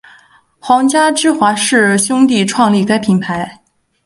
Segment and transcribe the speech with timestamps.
[0.59, 3.61] 皇家芝华士兄弟创立该品牌。